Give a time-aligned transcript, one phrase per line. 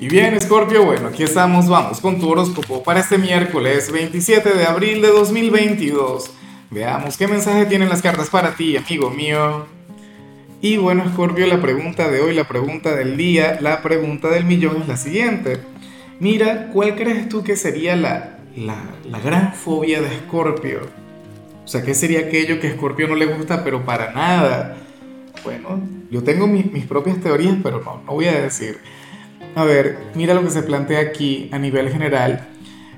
[0.00, 4.64] Y bien, Scorpio, bueno, aquí estamos, vamos con tu horóscopo para este miércoles 27 de
[4.64, 6.30] abril de 2022.
[6.70, 9.66] Veamos qué mensaje tienen las cartas para ti, amigo mío.
[10.62, 14.80] Y bueno, Scorpio, la pregunta de hoy, la pregunta del día, la pregunta del millón
[14.80, 15.60] es la siguiente.
[16.18, 20.80] Mira, ¿cuál crees tú que sería la, la, gran fobia de Scorpio?
[21.62, 24.78] O sea, ¿qué sería aquello que a Scorpio no le gusta, pero para nada?
[25.44, 25.78] Bueno,
[26.10, 28.78] yo tengo mis, mis propias teorías, pero no, no voy a decir.
[29.56, 32.46] A ver, mira lo que se plantea aquí a nivel general.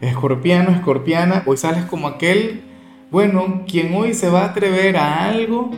[0.00, 2.62] Escorpiano, escorpiana, hoy sales como aquel,
[3.10, 5.70] bueno, quien hoy se va a atrever a algo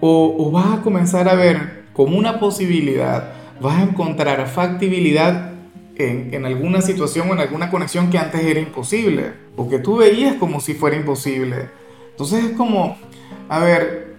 [0.00, 5.52] o, o vas a comenzar a ver como una posibilidad, vas a encontrar factibilidad
[5.96, 9.96] en, en, alguna situación o en alguna conexión que antes era imposible o que tú
[9.96, 11.68] veías como si fuera imposible.
[12.10, 12.98] Entonces es como,
[13.48, 14.14] a ver,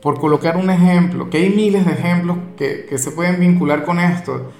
[0.00, 4.00] por colocar un ejemplo, que hay miles de ejemplos que, que se pueden vincular con
[4.00, 4.52] esto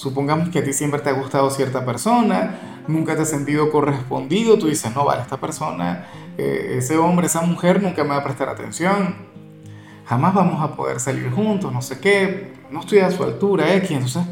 [0.00, 4.58] Supongamos que a ti siempre te ha gustado cierta persona, nunca te has sentido correspondido,
[4.58, 6.06] tú dices, no, vale, esta persona,
[6.38, 9.14] eh, ese hombre, esa mujer nunca me va a prestar atención,
[10.06, 13.90] jamás vamos a poder salir juntos, no sé qué, no estoy a su altura, X,
[13.90, 14.22] entonces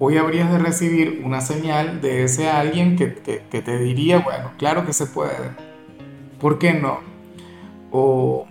[0.00, 3.14] hoy habrías de recibir una señal de ese alguien que,
[3.48, 5.52] que te diría, bueno, claro que se puede,
[6.40, 6.98] ¿por qué no?
[7.92, 8.44] O,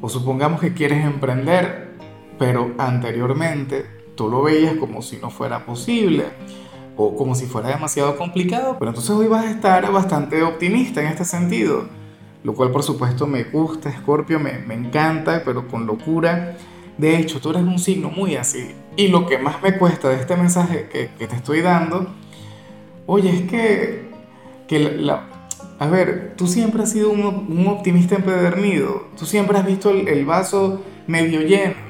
[0.00, 1.96] o supongamos que quieres emprender,
[2.38, 6.24] pero anteriormente tú lo veías como si no fuera posible
[6.94, 11.06] o como si fuera demasiado complicado, pero entonces hoy vas a estar bastante optimista en
[11.06, 11.86] este sentido,
[12.44, 16.54] lo cual por supuesto me gusta, Scorpio, me, me encanta, pero con locura.
[16.98, 18.72] De hecho, tú eres un signo muy así.
[18.94, 22.12] Y lo que más me cuesta de este mensaje que, que te estoy dando,
[23.06, 24.10] oye, es que,
[24.68, 25.30] que la,
[25.78, 30.08] a ver, tú siempre has sido un, un optimista empedernido, tú siempre has visto el,
[30.08, 31.89] el vaso medio lleno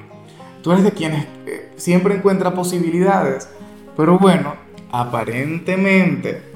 [0.63, 3.49] Tú eres de quienes eh, siempre encuentra posibilidades.
[3.97, 4.55] Pero bueno,
[4.93, 6.51] aparentemente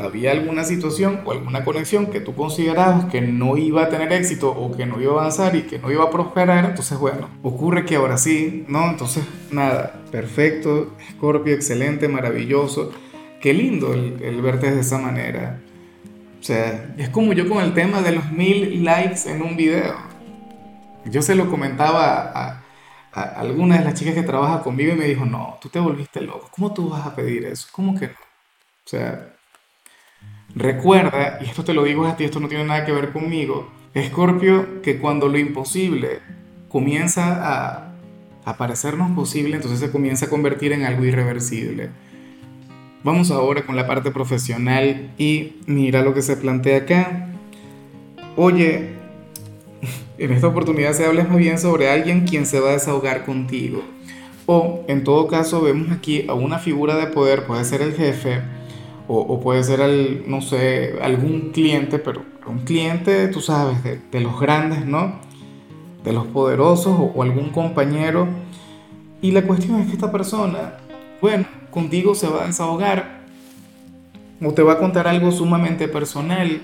[0.00, 4.50] había alguna situación o alguna conexión que tú considerabas que no iba a tener éxito
[4.50, 7.84] o que no iba a avanzar y que no iba a prosperar, entonces bueno, ocurre
[7.84, 8.88] que ahora sí, ¿no?
[8.88, 12.92] Entonces nada, perfecto, Scorpio, excelente, maravilloso,
[13.40, 15.60] qué lindo el, verte de esa manera.
[16.40, 19.94] O sea, es como yo con el tema de los mil likes en un video.
[21.04, 22.59] Yo se lo comentaba a,
[23.12, 26.72] alguna de las chicas que trabaja conmigo me dijo, no, tú te volviste loco, ¿cómo
[26.72, 27.68] tú vas a pedir eso?
[27.72, 28.12] ¿Cómo que no?
[28.12, 29.34] O sea,
[30.54, 33.70] recuerda, y esto te lo digo a ti, esto no tiene nada que ver conmigo,
[33.94, 36.20] Escorpio, que cuando lo imposible
[36.68, 37.94] comienza a,
[38.44, 41.90] a parecernos posible, entonces se comienza a convertir en algo irreversible.
[43.02, 47.28] Vamos ahora con la parte profesional y mira lo que se plantea acá.
[48.36, 48.99] Oye,
[50.20, 53.82] en esta oportunidad se habla más bien sobre alguien quien se va a desahogar contigo.
[54.44, 58.42] O en todo caso vemos aquí a una figura de poder, puede ser el jefe
[59.12, 59.80] o, puede ser,
[60.28, 65.14] no sé, algún cliente, pero un cliente, tú sabes, de, los grandes, ¿no?
[66.04, 68.28] De los poderosos o algún compañero.
[69.20, 70.74] Y la cuestión es que esta persona,
[71.20, 73.22] bueno, contigo se va a desahogar
[74.44, 76.60] o te va a contar algo sumamente personal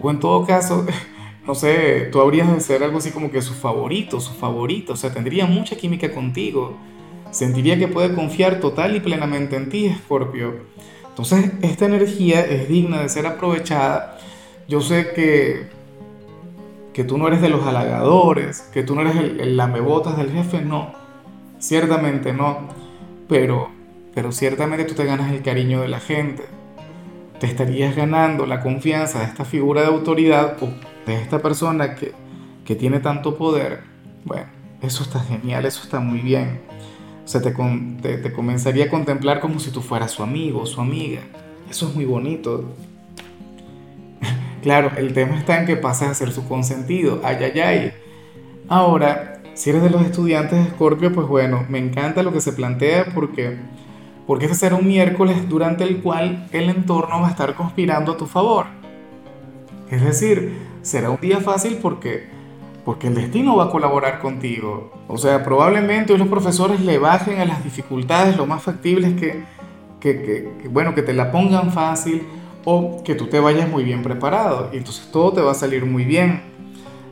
[0.00, 0.86] o en todo caso
[1.46, 4.96] no sé, tú habrías de ser algo así como que su favorito, su favorito, o
[4.96, 6.74] sea, tendría mucha química contigo,
[7.30, 10.54] sentiría que puede confiar total y plenamente en ti, Scorpio.
[11.08, 14.18] Entonces, esta energía es digna de ser aprovechada.
[14.68, 15.68] Yo sé que,
[16.92, 20.32] que tú no eres de los halagadores, que tú no eres el, el lamebotas del
[20.32, 20.92] jefe, no,
[21.58, 22.68] ciertamente no,
[23.28, 23.68] pero,
[24.14, 26.44] pero ciertamente tú te ganas el cariño de la gente.
[27.38, 30.56] Te estarías ganando la confianza de esta figura de autoridad
[31.06, 32.12] de esta persona que,
[32.64, 33.82] que tiene tanto poder,
[34.24, 34.46] bueno,
[34.82, 36.60] eso está genial, eso está muy bien.
[37.24, 41.22] O sea, te, te, comenzaría a contemplar como si tú fueras su amigo, su amiga.
[41.70, 42.74] Eso es muy bonito.
[44.62, 47.20] claro, el tema está en que pasas a ser su consentido.
[47.24, 47.92] Ay, ay, ay.
[48.68, 52.52] Ahora, si eres de los estudiantes de Scorpio, pues bueno, me encanta lo que se
[52.52, 53.56] plantea porque,
[54.26, 58.16] porque este será un miércoles durante el cual el entorno va a estar conspirando a
[58.18, 58.66] tu favor.
[59.90, 60.52] Es decir,
[60.84, 62.28] será un día fácil porque,
[62.84, 64.92] porque el destino va a colaborar contigo.
[65.08, 69.44] O sea, probablemente los profesores le bajen a las dificultades, lo más factible es que,
[69.98, 72.22] que, que, bueno, que te la pongan fácil
[72.64, 75.84] o que tú te vayas muy bien preparado y entonces todo te va a salir
[75.86, 76.42] muy bien.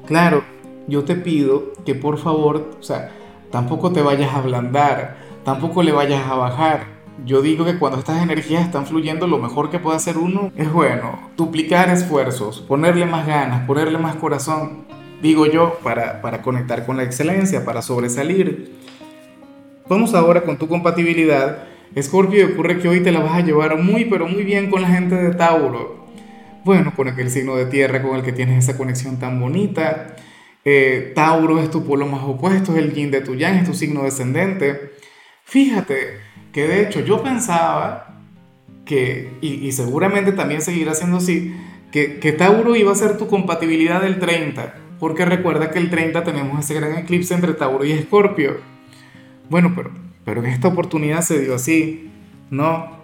[0.06, 0.44] Claro,
[0.86, 3.10] yo te pido que por favor, o sea,
[3.50, 6.91] tampoco te vayas a ablandar, tampoco le vayas a bajar
[7.24, 10.72] yo digo que cuando estas energías están fluyendo, lo mejor que puede hacer uno es,
[10.72, 14.84] bueno, duplicar esfuerzos, ponerle más ganas, ponerle más corazón,
[15.20, 18.78] digo yo, para, para conectar con la excelencia, para sobresalir.
[19.88, 24.06] Vamos ahora con tu compatibilidad Escorpio, ocurre que hoy te la vas a llevar muy,
[24.06, 26.06] pero muy bien con la gente de Tauro.
[26.64, 30.16] Bueno, con aquel signo de tierra con el que tienes esa conexión tan bonita.
[30.64, 33.74] Eh, Tauro es tu polo más opuesto, es el yin de tu yang, es tu
[33.74, 34.92] signo descendente.
[35.44, 36.18] Fíjate
[36.52, 38.18] que de hecho yo pensaba
[38.84, 41.54] que, y, seguramente también seguirá siendo así,
[41.90, 46.24] que, que Tauro iba a ser tu compatibilidad del 30, porque recuerda que el 30
[46.24, 48.58] tenemos ese gran eclipse entre Tauro y Escorpio.
[49.48, 49.90] Bueno, pero
[50.24, 52.10] pero en esta oportunidad se dio así.
[52.50, 53.02] No.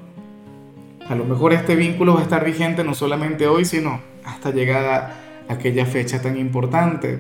[1.09, 5.45] A lo mejor este vínculo va a estar vigente no solamente hoy, sino hasta llegada
[5.49, 7.19] aquella fecha tan importante.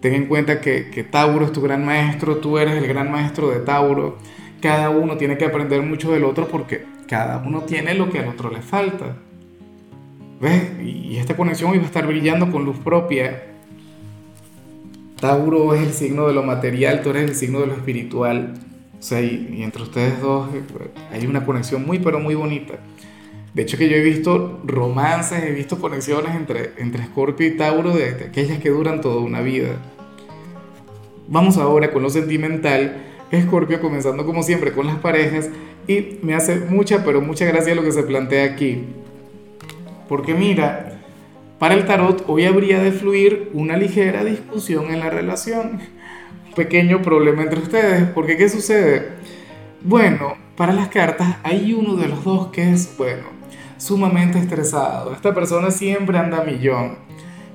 [0.00, 3.50] Ten en cuenta que, que Tauro es tu gran maestro, tú eres el gran maestro
[3.50, 4.18] de Tauro.
[4.64, 8.28] Cada uno tiene que aprender mucho del otro porque cada uno tiene lo que al
[8.28, 9.14] otro le falta.
[10.40, 10.80] ¿Ves?
[10.82, 13.42] Y esta conexión va a estar brillando con luz propia.
[15.20, 18.54] Tauro es el signo de lo material, tú eres el signo de lo espiritual.
[18.98, 20.62] O sea, y, entre ustedes dos eh,
[21.12, 22.76] hay una conexión muy, pero muy bonita.
[23.52, 27.90] De hecho, que yo he visto romances, he visto conexiones entre, entre Scorpio y Tauro
[27.90, 29.76] de, aquellas que duran toda una vida.
[31.28, 33.10] Vamos ahora con lo sentimental.
[33.32, 35.50] Scorpio comenzando como siempre con las parejas
[35.86, 38.84] y me hace mucha, pero mucha gracia lo que se plantea aquí.
[40.08, 41.00] Porque mira,
[41.58, 45.80] para el tarot hoy habría de fluir una ligera discusión en la relación
[46.54, 48.08] pequeño problema entre ustedes.
[48.10, 49.12] Porque ¿qué sucede?
[49.82, 53.24] Bueno, para las cartas hay uno de los dos que es, bueno,
[53.76, 55.12] sumamente estresado.
[55.12, 56.96] Esta persona siempre anda a millón.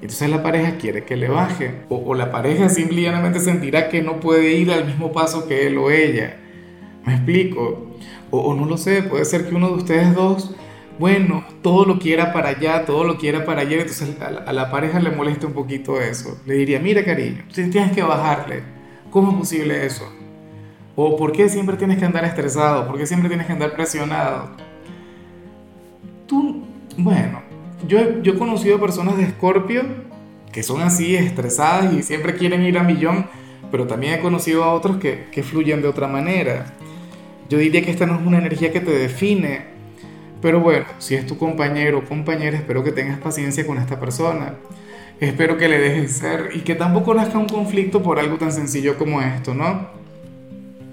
[0.02, 1.82] Entonces la pareja quiere que le baje.
[1.90, 5.92] O, la pareja simplemente sentirá que no puede ir al mismo paso que él o
[5.92, 6.38] ella.
[7.06, 7.88] ¿Me explico?
[8.32, 10.56] O, no lo sé, puede ser que uno de ustedes dos,
[11.00, 13.78] bueno, todo lo quiera para allá, todo lo quiera para allá.
[13.78, 16.40] Entonces a la, pareja le molesta un poquito eso.
[16.46, 18.80] Le diría, mira cariño, tienes que bajarle
[19.10, 20.08] ¿Cómo es posible eso?
[20.96, 22.86] ¿O por qué siempre tienes que andar estresado?
[22.86, 24.50] ¿Por qué siempre tienes que andar presionado?
[26.28, 26.64] Tú,
[26.96, 27.42] bueno,
[27.88, 29.84] yo, yo he conocido personas de Escorpio
[30.52, 33.28] que son así, estresadas y siempre quieren ir a millón,
[33.72, 36.74] pero también he conocido a otros que, que fluyen de otra manera.
[37.50, 39.62] Yo diría que esta no es una energía que te define,
[40.42, 44.56] pero bueno, si es tu compañero o compañera, espero que tengas paciencia con esta persona.
[45.20, 48.98] Espero que le dejes ser y que tampoco nazca un conflicto por algo tan sencillo
[48.98, 49.90] como esto, ¿no?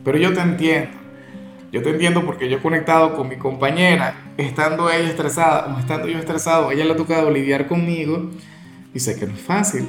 [0.04, 0.90] Pero yo te entiendo.
[1.72, 6.08] Yo te entiendo porque yo he conectado con mi compañera, estando ella estresada o estando
[6.08, 8.30] yo estresado, ella le ha tocado lidiar conmigo
[8.94, 9.88] y sé que no es fácil.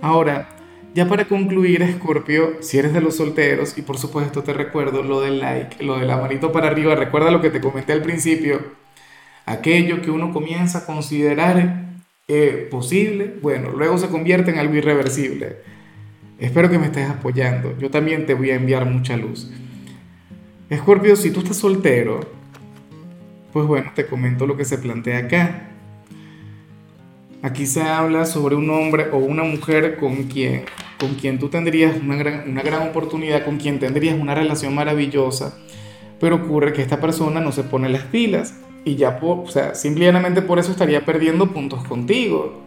[0.00, 0.48] Ahora,
[0.94, 5.20] ya para concluir, Scorpio, si eres de los solteros, y por supuesto te recuerdo lo
[5.20, 8.62] del like, lo de la manito para arriba, recuerda lo que te comenté al principio,
[9.44, 11.84] aquello que uno comienza a considerar
[12.28, 15.56] eh, posible, bueno, luego se convierte en algo irreversible.
[16.38, 17.76] Espero que me estés apoyando.
[17.78, 19.50] Yo también te voy a enviar mucha luz.
[20.68, 22.20] Escorpio, si tú estás soltero,
[23.52, 25.68] pues bueno, te comento lo que se plantea acá.
[27.40, 30.64] Aquí se habla sobre un hombre o una mujer con quien,
[30.98, 35.56] con quien tú tendrías una gran, una gran oportunidad, con quien tendrías una relación maravillosa,
[36.18, 38.54] pero ocurre que esta persona no se pone las pilas
[38.84, 42.62] y ya, o sea, simplemente por eso estaría perdiendo puntos contigo.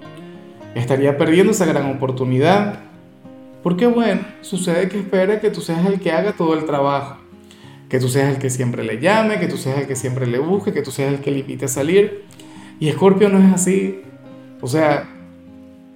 [0.73, 2.79] Estaría perdiendo esa gran oportunidad.
[3.61, 7.18] Porque bueno, sucede que espera que tú seas el que haga todo el trabajo.
[7.89, 10.39] Que tú seas el que siempre le llame, que tú seas el que siempre le
[10.39, 12.25] busque, que tú seas el que le invite a salir.
[12.79, 14.01] Y Scorpio no es así.
[14.61, 15.09] O sea,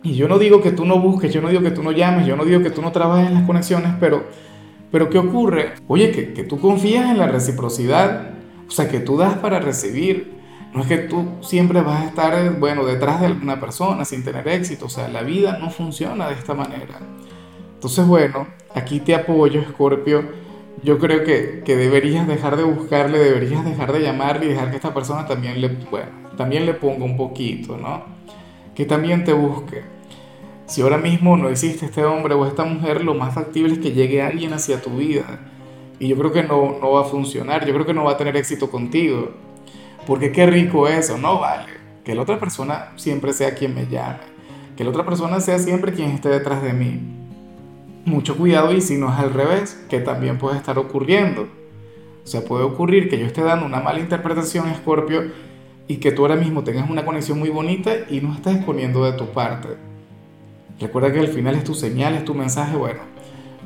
[0.01, 2.25] y yo no digo que tú no busques, yo no digo que tú no llames,
[2.25, 4.25] yo no digo que tú no trabajes en las conexiones, pero,
[4.91, 5.73] pero ¿qué ocurre?
[5.87, 8.33] Oye, que, que tú confías en la reciprocidad
[8.67, 10.33] o sea, que tú das para recibir.
[10.73, 14.47] No es que tú siempre vas a estar, bueno, detrás de alguna persona sin tener
[14.47, 14.87] éxito.
[14.87, 16.97] O sea, la vida no funciona de esta manera.
[17.75, 20.42] Entonces, bueno, aquí te apoyo, Scorpio.
[20.81, 24.77] Yo creo que, que deberías dejar de buscarle, deberías dejar de llamarle y dejar que
[24.77, 28.03] esta persona también le, bueno, también le ponga un poquito, ¿no?
[28.75, 29.83] Que también te busque.
[30.65, 33.91] Si ahora mismo no existe este hombre o esta mujer, lo más factible es que
[33.91, 35.39] llegue alguien hacia tu vida
[35.99, 38.17] y yo creo que no, no va a funcionar, yo creo que no va a
[38.17, 39.31] tener éxito contigo.
[40.05, 41.71] Porque qué rico eso, no vale.
[42.03, 44.19] Que la otra persona siempre sea quien me llame.
[44.75, 47.22] Que la otra persona sea siempre quien esté detrás de mí.
[48.05, 51.47] Mucho cuidado y si no es al revés, que también puede estar ocurriendo.
[52.23, 55.31] O sea, puede ocurrir que yo esté dando una mala interpretación, Scorpio,
[55.87, 59.13] y que tú ahora mismo tengas una conexión muy bonita y no estés poniendo de
[59.13, 59.69] tu parte.
[60.79, 63.01] Recuerda que al final es tu señal, es tu mensaje, bueno,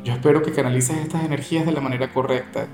[0.04, 2.68] yo espero que canalices estas energías de la manera correcta.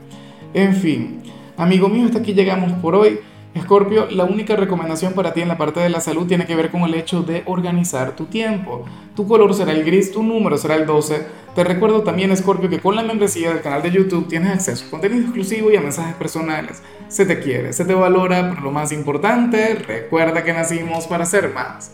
[0.54, 1.22] En fin,
[1.58, 3.20] amigo mío, hasta aquí llegamos por hoy.
[3.54, 6.72] Escorpio, la única recomendación para ti en la parte de la salud tiene que ver
[6.72, 8.84] con el hecho de organizar tu tiempo.
[9.16, 11.28] Tu color será el gris, tu número será el 12.
[11.54, 14.90] Te recuerdo también, Escorpio, que con la membresía del canal de YouTube tienes acceso a
[14.90, 16.82] contenido exclusivo y a mensajes personales.
[17.10, 21.54] Se te quiere, se te valora, pero lo más importante, recuerda que nacimos para ser
[21.54, 21.92] más.